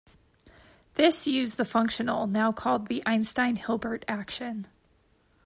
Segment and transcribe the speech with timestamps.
[0.95, 4.65] This used the functional now called the Einstein-Hilbert action.